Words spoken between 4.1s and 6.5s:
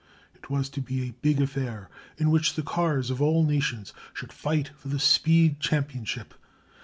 should fight for the speed championship.